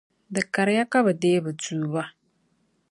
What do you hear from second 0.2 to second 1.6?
di kariya ka bɛ deei bɛ